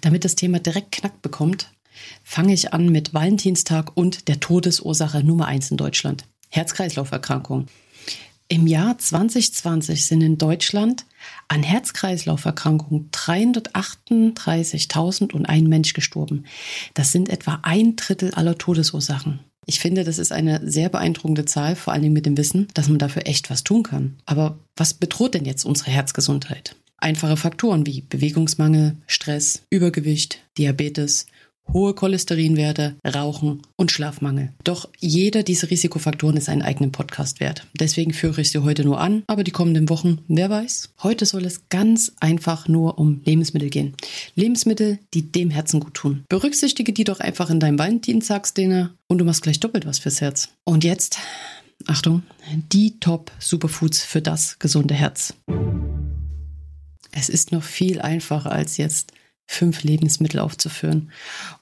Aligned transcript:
Damit 0.00 0.24
das 0.24 0.34
Thema 0.34 0.58
direkt 0.58 0.92
Knack 0.92 1.22
bekommt, 1.22 1.70
fange 2.22 2.52
ich 2.52 2.72
an 2.72 2.90
mit 2.90 3.14
Valentinstag 3.14 3.96
und 3.96 4.28
der 4.28 4.40
Todesursache 4.40 5.24
Nummer 5.24 5.46
eins 5.46 5.70
in 5.70 5.76
Deutschland. 5.76 6.24
Herz-Kreislauf-Erkrankung. 6.50 7.66
Im 8.48 8.68
Jahr 8.68 8.96
2020 8.96 10.06
sind 10.06 10.22
in 10.22 10.38
Deutschland 10.38 11.04
an 11.48 11.64
Herz-Kreislauf-Erkrankungen 11.64 13.10
338.001 13.10 15.68
Mensch 15.68 15.94
gestorben. 15.94 16.44
Das 16.94 17.10
sind 17.10 17.28
etwa 17.28 17.58
ein 17.62 17.96
Drittel 17.96 18.32
aller 18.34 18.56
Todesursachen. 18.56 19.40
Ich 19.68 19.80
finde, 19.80 20.04
das 20.04 20.18
ist 20.18 20.30
eine 20.30 20.60
sehr 20.64 20.88
beeindruckende 20.88 21.44
Zahl, 21.44 21.74
vor 21.74 21.92
allem 21.92 22.12
mit 22.12 22.24
dem 22.24 22.36
Wissen, 22.36 22.68
dass 22.74 22.88
man 22.88 23.00
dafür 23.00 23.26
echt 23.26 23.50
was 23.50 23.64
tun 23.64 23.82
kann. 23.82 24.16
Aber 24.24 24.60
was 24.76 24.94
bedroht 24.94 25.34
denn 25.34 25.44
jetzt 25.44 25.64
unsere 25.64 25.90
Herzgesundheit? 25.90 26.76
Einfache 26.98 27.36
Faktoren 27.36 27.86
wie 27.86 28.02
Bewegungsmangel, 28.02 28.96
Stress, 29.06 29.62
Übergewicht, 29.70 30.40
Diabetes, 30.56 31.26
hohe 31.72 31.94
Cholesterinwerte, 31.94 32.96
Rauchen 33.06 33.62
und 33.76 33.90
Schlafmangel. 33.90 34.52
Doch 34.64 34.88
jeder 34.98 35.42
dieser 35.42 35.70
Risikofaktoren 35.70 36.36
ist 36.36 36.48
einen 36.48 36.62
eigenen 36.62 36.92
Podcast 36.92 37.40
wert. 37.40 37.66
Deswegen 37.78 38.12
führe 38.12 38.40
ich 38.40 38.50
sie 38.50 38.62
heute 38.62 38.84
nur 38.84 39.00
an, 39.00 39.22
aber 39.26 39.44
die 39.44 39.50
kommenden 39.50 39.88
Wochen, 39.88 40.18
wer 40.28 40.50
weiß. 40.50 40.90
Heute 41.02 41.26
soll 41.26 41.44
es 41.44 41.68
ganz 41.68 42.12
einfach 42.20 42.68
nur 42.68 42.98
um 42.98 43.20
Lebensmittel 43.24 43.70
gehen. 43.70 43.94
Lebensmittel, 44.34 44.98
die 45.14 45.30
dem 45.30 45.50
Herzen 45.50 45.80
gut 45.80 45.94
tun. 45.94 46.24
Berücksichtige 46.28 46.92
die 46.92 47.04
doch 47.04 47.20
einfach 47.20 47.50
in 47.50 47.60
deinem 47.60 47.78
Valentinstagsdinner 47.78 48.94
und 49.08 49.18
du 49.18 49.24
machst 49.24 49.42
gleich 49.42 49.60
doppelt 49.60 49.86
was 49.86 49.98
fürs 49.98 50.20
Herz. 50.20 50.48
Und 50.64 50.84
jetzt, 50.84 51.18
Achtung, 51.86 52.22
die 52.72 52.98
Top 53.00 53.32
Superfoods 53.38 54.02
für 54.02 54.22
das 54.22 54.58
gesunde 54.58 54.94
Herz. 54.94 55.34
Es 57.18 57.30
ist 57.30 57.50
noch 57.50 57.62
viel 57.62 58.02
einfacher 58.02 58.52
als 58.52 58.76
jetzt 58.76 59.12
fünf 59.46 59.84
Lebensmittel 59.84 60.38
aufzuführen. 60.38 61.10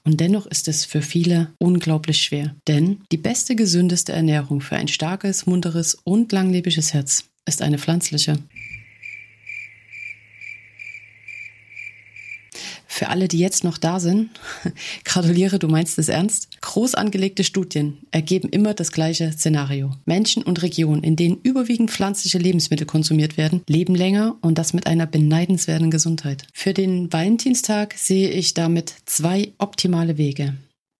Und 0.03 0.19
dennoch 0.19 0.47
ist 0.47 0.67
es 0.67 0.83
für 0.83 1.01
viele 1.01 1.53
unglaublich 1.59 2.21
schwer. 2.21 2.55
Denn 2.67 3.03
die 3.09 3.17
beste, 3.17 3.55
gesündeste 3.55 4.11
Ernährung 4.11 4.59
für 4.59 4.75
ein 4.75 4.89
starkes, 4.89 5.45
munteres 5.45 5.95
und 5.95 6.33
langlebiges 6.33 6.93
Herz 6.93 7.29
ist 7.45 7.61
eine 7.61 7.77
pflanzliche. 7.77 8.37
Für 12.85 13.04
alle, 13.15 13.29
die 13.29 13.39
jetzt 13.39 13.63
noch 13.63 13.77
da 13.77 14.01
sind, 14.01 14.29
gratuliere, 15.05 15.57
du 15.57 15.69
meinst 15.69 15.97
es 15.97 16.09
ernst. 16.09 16.49
Groß 16.59 16.95
angelegte 16.95 17.45
Studien 17.45 17.99
ergeben 18.11 18.49
immer 18.49 18.73
das 18.73 18.91
gleiche 18.91 19.31
Szenario. 19.31 19.91
Menschen 20.03 20.43
und 20.43 20.61
Regionen, 20.63 21.01
in 21.01 21.15
denen 21.15 21.39
überwiegend 21.41 21.91
pflanzliche 21.91 22.39
Lebensmittel 22.39 22.85
konsumiert 22.85 23.37
werden, 23.37 23.61
leben 23.69 23.95
länger 23.95 24.35
und 24.41 24.57
das 24.57 24.73
mit 24.73 24.85
einer 24.85 25.05
beneidenswerten 25.05 25.91
Gesundheit. 25.91 26.45
Für 26.53 26.73
den 26.73 27.13
Valentinstag 27.13 27.93
sehe 27.97 28.31
ich 28.31 28.53
damit 28.53 28.93
zwei 29.05 29.53
optimale 29.59 30.17
Wege. 30.17 30.55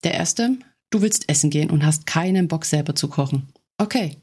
Der 0.05 0.13
erste, 0.13 0.55
du 0.91 1.01
willst 1.01 1.27
essen 1.27 1.49
gehen 1.49 1.69
und 1.69 1.85
hast 1.85 2.05
keinen 2.05 2.47
Bock 2.47 2.63
selber 2.63 2.95
zu 2.95 3.09
kochen. 3.09 3.49
Okay. 3.77 4.15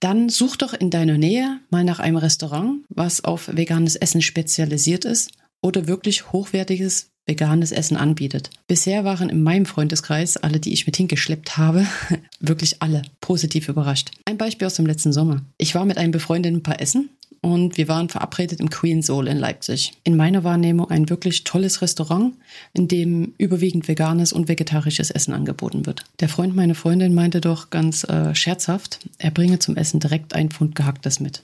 Dann 0.00 0.28
such 0.28 0.56
doch 0.56 0.74
in 0.74 0.90
deiner 0.90 1.16
Nähe 1.16 1.60
mal 1.70 1.82
nach 1.82 1.98
einem 1.98 2.18
Restaurant, 2.18 2.84
was 2.90 3.24
auf 3.24 3.48
veganes 3.56 3.96
Essen 3.96 4.20
spezialisiert 4.20 5.06
ist 5.06 5.30
oder 5.62 5.88
wirklich 5.88 6.32
hochwertiges 6.32 7.10
veganes 7.26 7.72
Essen 7.72 7.96
anbietet. 7.96 8.50
Bisher 8.68 9.04
waren 9.04 9.28
in 9.28 9.42
meinem 9.42 9.66
Freundeskreis, 9.66 10.36
alle, 10.36 10.60
die 10.60 10.72
ich 10.72 10.86
mit 10.86 10.96
hingeschleppt 10.96 11.56
habe, 11.56 11.86
wirklich 12.40 12.82
alle 12.82 13.02
positiv 13.20 13.68
überrascht. 13.68 14.12
Ein 14.24 14.38
Beispiel 14.38 14.66
aus 14.66 14.74
dem 14.74 14.86
letzten 14.86 15.12
Sommer. 15.12 15.42
Ich 15.58 15.74
war 15.74 15.84
mit 15.84 15.98
einem 15.98 16.12
befreundeten 16.12 16.62
Paar 16.62 16.80
essen 16.80 17.10
und 17.40 17.76
wir 17.76 17.88
waren 17.88 18.08
verabredet 18.08 18.60
im 18.60 18.70
Queen 18.70 19.02
Soul 19.02 19.28
in 19.28 19.38
Leipzig. 19.38 19.92
In 20.04 20.16
meiner 20.16 20.44
Wahrnehmung 20.44 20.90
ein 20.90 21.08
wirklich 21.08 21.44
tolles 21.44 21.82
Restaurant, 21.82 22.34
in 22.72 22.88
dem 22.88 23.34
überwiegend 23.38 23.88
veganes 23.88 24.32
und 24.32 24.48
vegetarisches 24.48 25.10
Essen 25.10 25.34
angeboten 25.34 25.86
wird. 25.86 26.04
Der 26.20 26.28
Freund 26.28 26.56
meiner 26.56 26.74
Freundin 26.74 27.14
meinte 27.14 27.40
doch 27.40 27.70
ganz 27.70 28.04
äh, 28.04 28.34
scherzhaft, 28.34 29.00
er 29.18 29.30
bringe 29.30 29.58
zum 29.58 29.76
Essen 29.76 30.00
direkt 30.00 30.34
ein 30.34 30.50
Pfund 30.50 30.74
gehacktes 30.74 31.20
mit. 31.20 31.42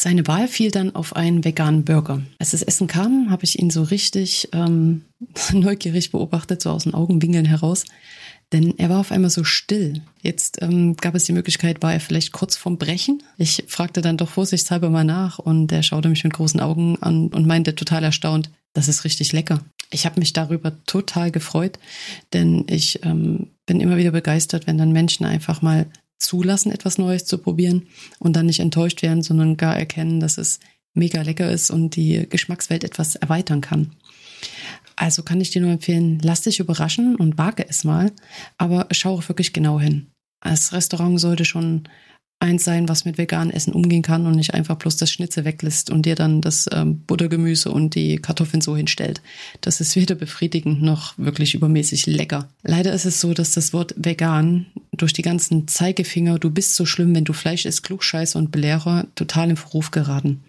Seine 0.00 0.28
Wahl 0.28 0.46
fiel 0.46 0.70
dann 0.70 0.94
auf 0.94 1.16
einen 1.16 1.44
veganen 1.44 1.84
Burger. 1.84 2.22
Als 2.38 2.52
das 2.52 2.62
Essen 2.62 2.86
kam, 2.86 3.30
habe 3.30 3.42
ich 3.42 3.58
ihn 3.58 3.68
so 3.68 3.82
richtig 3.82 4.48
ähm, 4.52 5.02
neugierig 5.52 6.12
beobachtet, 6.12 6.62
so 6.62 6.70
aus 6.70 6.84
den 6.84 6.94
Augenwinkeln 6.94 7.44
heraus. 7.44 7.84
Denn 8.52 8.78
er 8.78 8.90
war 8.90 9.00
auf 9.00 9.10
einmal 9.10 9.30
so 9.30 9.42
still. 9.42 10.00
Jetzt 10.22 10.62
ähm, 10.62 10.94
gab 10.94 11.16
es 11.16 11.24
die 11.24 11.32
Möglichkeit, 11.32 11.82
war 11.82 11.92
er 11.92 11.98
vielleicht 11.98 12.30
kurz 12.30 12.56
vorm 12.56 12.78
Brechen? 12.78 13.24
Ich 13.38 13.64
fragte 13.66 14.00
dann 14.00 14.16
doch 14.16 14.28
vorsichtshalber 14.28 14.88
mal 14.88 15.02
nach 15.02 15.40
und 15.40 15.72
er 15.72 15.82
schaute 15.82 16.08
mich 16.08 16.22
mit 16.22 16.32
großen 16.32 16.60
Augen 16.60 16.96
an 17.00 17.26
und 17.26 17.48
meinte 17.48 17.74
total 17.74 18.04
erstaunt, 18.04 18.52
das 18.74 18.86
ist 18.86 19.02
richtig 19.02 19.32
lecker. 19.32 19.64
Ich 19.90 20.06
habe 20.06 20.20
mich 20.20 20.32
darüber 20.32 20.84
total 20.84 21.32
gefreut, 21.32 21.80
denn 22.32 22.66
ich 22.68 23.04
ähm, 23.04 23.48
bin 23.66 23.80
immer 23.80 23.96
wieder 23.96 24.12
begeistert, 24.12 24.68
wenn 24.68 24.78
dann 24.78 24.92
Menschen 24.92 25.26
einfach 25.26 25.60
mal 25.60 25.86
zulassen, 26.18 26.72
etwas 26.72 26.98
Neues 26.98 27.24
zu 27.24 27.38
probieren 27.38 27.86
und 28.18 28.34
dann 28.34 28.46
nicht 28.46 28.60
enttäuscht 28.60 29.02
werden, 29.02 29.22
sondern 29.22 29.56
gar 29.56 29.76
erkennen, 29.76 30.20
dass 30.20 30.38
es 30.38 30.60
mega 30.94 31.22
lecker 31.22 31.50
ist 31.50 31.70
und 31.70 31.96
die 31.96 32.28
Geschmackswelt 32.28 32.84
etwas 32.84 33.14
erweitern 33.16 33.60
kann. 33.60 33.92
Also 34.96 35.22
kann 35.22 35.40
ich 35.40 35.50
dir 35.50 35.62
nur 35.62 35.70
empfehlen, 35.70 36.18
lass 36.22 36.42
dich 36.42 36.58
überraschen 36.58 37.14
und 37.14 37.38
wage 37.38 37.64
es 37.68 37.84
mal, 37.84 38.10
aber 38.56 38.88
schau 38.90 39.22
wirklich 39.28 39.52
genau 39.52 39.78
hin. 39.78 40.08
Das 40.40 40.72
Restaurant 40.72 41.20
sollte 41.20 41.44
schon 41.44 41.88
eins 42.40 42.64
sein, 42.64 42.88
was 42.88 43.04
mit 43.04 43.18
veganem 43.18 43.52
Essen 43.52 43.72
umgehen 43.72 44.02
kann 44.02 44.26
und 44.26 44.36
nicht 44.36 44.54
einfach 44.54 44.76
bloß 44.76 44.96
das 44.96 45.10
Schnitzel 45.10 45.44
weglässt 45.44 45.90
und 45.90 46.06
dir 46.06 46.14
dann 46.14 46.40
das 46.40 46.68
ähm, 46.72 47.00
Buttergemüse 47.00 47.70
und 47.70 47.94
die 47.94 48.16
Kartoffeln 48.16 48.60
so 48.60 48.76
hinstellt. 48.76 49.20
Das 49.60 49.80
ist 49.80 49.96
weder 49.96 50.14
befriedigend 50.14 50.82
noch 50.82 51.14
wirklich 51.18 51.54
übermäßig 51.54 52.06
lecker. 52.06 52.48
Leider 52.62 52.92
ist 52.92 53.06
es 53.06 53.20
so, 53.20 53.34
dass 53.34 53.52
das 53.52 53.72
Wort 53.72 53.94
vegan 53.96 54.66
durch 54.92 55.12
die 55.12 55.22
ganzen 55.22 55.66
Zeigefinger, 55.66 56.38
du 56.38 56.50
bist 56.50 56.74
so 56.74 56.86
schlimm, 56.86 57.14
wenn 57.14 57.24
du 57.24 57.32
Fleisch 57.32 57.66
isst, 57.66 57.82
Klugscheißer 57.82 58.38
und 58.38 58.52
Belehrer, 58.52 59.06
total 59.14 59.50
in 59.50 59.56
Verruf 59.56 59.90
geraten. 59.90 60.42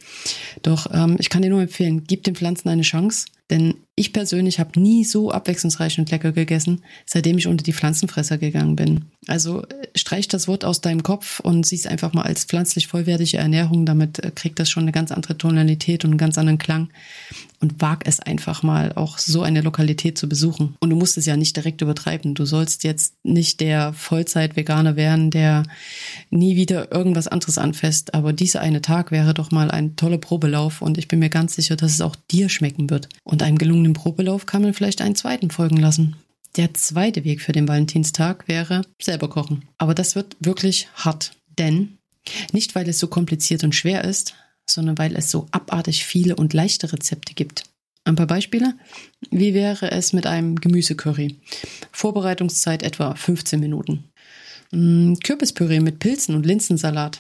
Doch 0.62 0.88
ähm, 0.94 1.18
ich 1.20 1.30
kann 1.30 1.42
dir 1.42 1.50
nur 1.50 1.62
empfehlen, 1.62 2.04
gib 2.06 2.24
den 2.24 2.36
Pflanzen 2.36 2.70
eine 2.70 2.84
Chance 2.84 3.26
denn 3.50 3.76
ich 3.96 4.14
persönlich 4.14 4.60
habe 4.60 4.80
nie 4.80 5.04
so 5.04 5.32
abwechslungsreich 5.32 5.98
und 5.98 6.12
lecker 6.12 6.32
gegessen, 6.32 6.84
seitdem 7.06 7.38
ich 7.38 7.48
unter 7.48 7.64
die 7.64 7.74
Pflanzenfresser 7.74 8.38
gegangen 8.38 8.76
bin. 8.76 9.06
Also 9.30 9.62
äh, 9.64 9.88
streich 9.96 10.28
das 10.28 10.48
Wort 10.48 10.66
aus 10.66 10.82
deinem 10.82 11.04
Kopf 11.04 11.40
und 11.40 11.66
sieh 11.66 11.76
es 11.76 11.86
einfach 11.86 12.14
mal 12.14 12.24
als 12.24 12.46
pflanzlich 12.46 12.88
vollwertige 12.88 13.38
Ernährung. 13.38 13.86
Damit 13.86 14.20
äh, 14.20 14.32
kriegt 14.34 14.60
das 14.60 14.70
schon 14.70 14.84
eine 14.84 14.92
ganz 14.92 15.12
andere 15.12 15.38
Tonalität 15.38 16.04
und 16.04 16.12
einen 16.12 16.18
ganz 16.18 16.38
anderen 16.38 16.58
Klang. 16.58 16.90
Und 17.62 17.82
wag 17.82 18.00
es 18.06 18.20
einfach 18.20 18.64
mal, 18.64 18.94
auch 18.94 19.18
so 19.18 19.44
eine 19.44 19.62
Lokalität 19.62 20.18
zu 20.18 20.30
besuchen. 20.30 20.76
Und 20.80 20.90
du 20.90 20.96
musst 20.96 21.18
es 21.18 21.26
ja 21.26 21.36
nicht 21.38 21.56
direkt 21.56 21.82
übertreiben. 21.82 22.34
Du 22.34 22.46
sollst 22.46 22.84
jetzt 22.86 23.14
nicht 23.24 23.60
der 23.60 23.94
Vollzeit-Veganer 23.94 24.96
werden, 24.96 25.30
der 25.30 25.64
nie 26.30 26.56
wieder 26.56 26.92
irgendwas 26.92 27.28
anderes 27.28 27.58
anfasst. 27.58 28.14
Aber 28.14 28.34
dieser 28.34 28.62
eine 28.62 28.82
Tag 28.82 29.12
wäre 29.12 29.34
doch 29.34 29.52
mal 29.52 29.70
ein 29.70 29.96
toller 29.96 30.18
Probelauf 30.18 30.82
und 30.82 30.98
ich 30.98 31.08
bin 31.08 31.20
mir 31.20 31.30
ganz 31.30 31.54
sicher, 31.56 31.76
dass 31.76 31.92
es 31.92 32.02
auch 32.02 32.16
dir 32.32 32.50
schmecken 32.50 32.90
wird. 32.90 33.10
Und 33.24 33.44
einem 33.44 33.58
gelungenen 33.58 33.94
Probelauf 33.94 34.46
kann 34.46 34.62
man 34.62 34.74
vielleicht 34.74 35.02
einen 35.02 35.16
zweiten 35.16 35.52
folgen 35.52 35.78
lassen. 35.78 36.16
Der 36.56 36.74
zweite 36.74 37.24
Weg 37.24 37.42
für 37.42 37.52
den 37.52 37.68
Valentinstag 37.68 38.48
wäre 38.48 38.82
selber 39.02 39.30
kochen. 39.30 39.66
Aber 39.78 39.94
das 39.94 40.16
wird 40.16 40.36
wirklich 40.40 40.88
hart. 40.96 41.34
Denn 41.58 41.98
nicht, 42.52 42.76
weil 42.76 42.88
es 42.90 43.00
so 43.00 43.08
kompliziert 43.08 43.64
und 43.64 43.76
schwer 43.76 44.04
ist, 44.04 44.36
sondern 44.66 44.98
weil 44.98 45.16
es 45.16 45.32
so 45.32 45.48
abartig 45.52 46.06
viele 46.06 46.36
und 46.36 46.54
leichte 46.54 46.92
Rezepte 46.92 47.34
gibt. 47.34 47.64
Ein 48.06 48.16
paar 48.16 48.28
Beispiele. 48.28 48.74
Wie 49.30 49.54
wäre 49.54 49.92
es 49.92 50.14
mit 50.14 50.26
einem 50.26 50.56
Gemüsecurry? 50.56 51.36
Vorbereitungszeit 51.92 52.82
etwa 52.84 53.14
15 53.14 53.60
Minuten. 53.60 54.06
Mm, 54.72 55.16
Kürbispüree 55.24 55.80
mit 55.80 56.00
Pilzen 56.00 56.36
und 56.36 56.46
Linsensalat. 56.46 57.20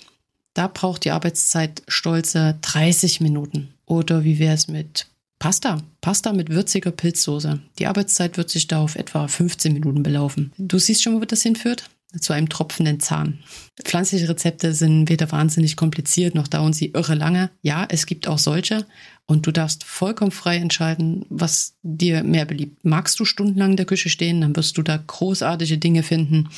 Da 0.53 0.67
braucht 0.67 1.05
die 1.05 1.11
Arbeitszeit 1.11 1.83
stolze 1.87 2.57
30 2.61 3.21
Minuten. 3.21 3.73
Oder 3.85 4.23
wie 4.23 4.39
wäre 4.39 4.55
es 4.55 4.67
mit 4.67 5.07
Pasta. 5.39 5.81
Pasta 6.01 6.33
mit 6.33 6.49
würziger 6.49 6.91
Pilzsoße. 6.91 7.59
Die 7.79 7.87
Arbeitszeit 7.87 8.37
wird 8.37 8.49
sich 8.49 8.67
da 8.67 8.81
auf 8.81 8.95
etwa 8.95 9.27
15 9.27 9.73
Minuten 9.73 10.03
belaufen. 10.03 10.51
Du 10.57 10.77
siehst 10.77 11.01
schon, 11.01 11.15
wo 11.15 11.25
das 11.25 11.41
hinführt? 11.43 11.89
zu 12.19 12.33
einem 12.33 12.49
tropfenden 12.49 12.99
Zahn. 12.99 13.39
Pflanzliche 13.83 14.27
Rezepte 14.27 14.73
sind 14.73 15.09
weder 15.09 15.31
wahnsinnig 15.31 15.75
kompliziert, 15.75 16.33
noch 16.33 16.47
dauern 16.47 16.73
sie 16.73 16.87
irre 16.87 17.13
lange. 17.13 17.51
Ja, 17.61 17.85
es 17.87 18.07
gibt 18.07 18.27
auch 18.27 18.39
solche 18.39 18.87
und 19.27 19.45
du 19.45 19.51
darfst 19.51 19.83
vollkommen 19.83 20.31
frei 20.31 20.57
entscheiden, 20.57 21.25
was 21.29 21.75
dir 21.83 22.23
mehr 22.23 22.45
beliebt. 22.45 22.83
Magst 22.83 23.19
du 23.19 23.25
stundenlang 23.25 23.71
in 23.71 23.77
der 23.77 23.85
Küche 23.85 24.09
stehen, 24.09 24.41
dann 24.41 24.55
wirst 24.55 24.77
du 24.77 24.81
da 24.81 24.97
großartige 24.97 25.77
Dinge 25.77 26.01
finden. 26.01 26.49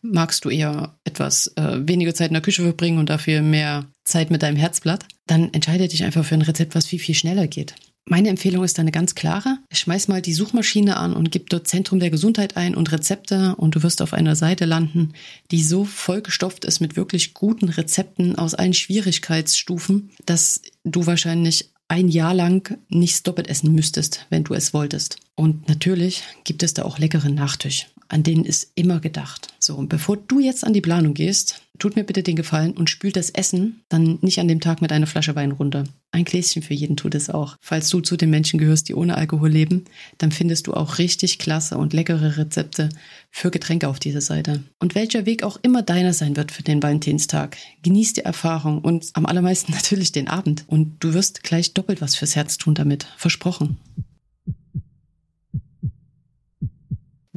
Magst 0.00 0.46
du 0.46 0.48
eher 0.48 0.96
etwas 1.04 1.48
äh, 1.56 1.86
weniger 1.86 2.14
Zeit 2.14 2.28
in 2.28 2.34
der 2.34 2.42
Küche 2.42 2.62
verbringen 2.62 2.98
und 2.98 3.10
dafür 3.10 3.42
mehr 3.42 3.84
Zeit 4.04 4.30
mit 4.30 4.42
deinem 4.42 4.56
Herzblatt, 4.56 5.04
dann 5.26 5.52
entscheide 5.52 5.88
dich 5.88 6.04
einfach 6.04 6.24
für 6.24 6.36
ein 6.36 6.42
Rezept, 6.42 6.74
was 6.74 6.86
viel, 6.86 7.00
viel 7.00 7.14
schneller 7.14 7.48
geht. 7.48 7.74
Meine 8.08 8.28
Empfehlung 8.28 8.62
ist 8.62 8.78
eine 8.78 8.92
ganz 8.92 9.16
klare. 9.16 9.58
Schmeiß 9.72 10.06
mal 10.06 10.22
die 10.22 10.32
Suchmaschine 10.32 10.96
an 10.96 11.12
und 11.12 11.32
gib 11.32 11.50
dort 11.50 11.66
Zentrum 11.66 11.98
der 11.98 12.10
Gesundheit 12.10 12.56
ein 12.56 12.76
und 12.76 12.92
Rezepte 12.92 13.56
und 13.56 13.74
du 13.74 13.82
wirst 13.82 14.00
auf 14.00 14.12
einer 14.12 14.36
Seite 14.36 14.64
landen, 14.64 15.12
die 15.50 15.62
so 15.64 15.84
vollgestopft 15.84 16.64
ist 16.64 16.78
mit 16.78 16.94
wirklich 16.94 17.34
guten 17.34 17.68
Rezepten 17.68 18.36
aus 18.36 18.54
allen 18.54 18.74
Schwierigkeitsstufen, 18.74 20.10
dass 20.24 20.62
du 20.84 21.06
wahrscheinlich 21.06 21.70
ein 21.88 22.08
Jahr 22.08 22.34
lang 22.34 22.78
nichts 22.88 23.24
doppelt 23.24 23.48
essen 23.48 23.74
müsstest, 23.74 24.26
wenn 24.30 24.44
du 24.44 24.54
es 24.54 24.72
wolltest. 24.72 25.16
Und 25.34 25.68
natürlich 25.68 26.22
gibt 26.44 26.62
es 26.62 26.74
da 26.74 26.84
auch 26.84 27.00
leckere 27.00 27.28
Nachtisch 27.28 27.88
an 28.08 28.22
denen 28.22 28.44
ist 28.44 28.72
immer 28.74 29.00
gedacht. 29.00 29.48
So, 29.58 29.74
und 29.74 29.88
bevor 29.88 30.16
du 30.16 30.40
jetzt 30.40 30.64
an 30.64 30.72
die 30.72 30.80
Planung 30.80 31.14
gehst, 31.14 31.62
tut 31.78 31.96
mir 31.96 32.04
bitte 32.04 32.22
den 32.22 32.36
Gefallen 32.36 32.72
und 32.72 32.90
spült 32.90 33.16
das 33.16 33.30
Essen 33.30 33.82
dann 33.88 34.18
nicht 34.22 34.38
an 34.38 34.48
dem 34.48 34.60
Tag 34.60 34.82
mit 34.82 34.92
einer 34.92 35.06
Flasche 35.06 35.34
Wein 35.34 35.52
runter. 35.52 35.84
Ein 36.12 36.24
Gläschen 36.24 36.62
für 36.62 36.74
jeden 36.74 36.96
tut 36.96 37.14
es 37.14 37.28
auch. 37.28 37.56
Falls 37.60 37.88
du 37.90 38.00
zu 38.00 38.16
den 38.16 38.30
Menschen 38.30 38.58
gehörst, 38.58 38.88
die 38.88 38.94
ohne 38.94 39.16
Alkohol 39.16 39.50
leben, 39.50 39.84
dann 40.18 40.32
findest 40.32 40.66
du 40.66 40.74
auch 40.74 40.98
richtig 40.98 41.38
klasse 41.38 41.76
und 41.76 41.92
leckere 41.92 42.36
Rezepte 42.36 42.88
für 43.30 43.50
Getränke 43.50 43.88
auf 43.88 43.98
dieser 43.98 44.20
Seite. 44.20 44.62
Und 44.78 44.94
welcher 44.94 45.26
Weg 45.26 45.42
auch 45.42 45.58
immer 45.62 45.82
deiner 45.82 46.12
sein 46.12 46.36
wird 46.36 46.52
für 46.52 46.62
den 46.62 46.82
Valentinstag, 46.82 47.56
genieß 47.82 48.14
die 48.14 48.22
Erfahrung 48.22 48.80
und 48.80 49.10
am 49.12 49.26
allermeisten 49.26 49.72
natürlich 49.74 50.12
den 50.12 50.28
Abend. 50.28 50.64
Und 50.68 50.96
du 51.00 51.12
wirst 51.14 51.42
gleich 51.42 51.74
doppelt 51.74 52.00
was 52.00 52.16
fürs 52.16 52.36
Herz 52.36 52.56
tun 52.56 52.74
damit. 52.74 53.06
Versprochen. 53.16 53.76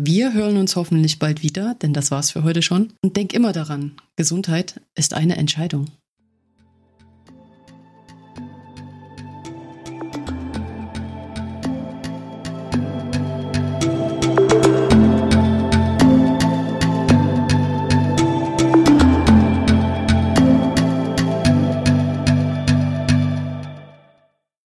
Wir 0.01 0.33
hören 0.33 0.55
uns 0.55 0.77
hoffentlich 0.77 1.19
bald 1.19 1.43
wieder, 1.43 1.75
denn 1.75 1.91
das 1.91 2.09
war's 2.09 2.31
für 2.31 2.45
heute 2.45 2.61
schon. 2.61 2.93
Und 3.03 3.17
denk 3.17 3.33
immer 3.33 3.51
daran, 3.51 3.97
Gesundheit 4.15 4.79
ist 4.95 5.13
eine 5.13 5.35
Entscheidung. 5.35 5.87